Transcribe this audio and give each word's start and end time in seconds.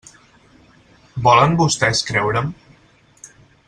Volen 1.27 1.53
vostès 1.61 2.03
creure'm? 2.11 2.53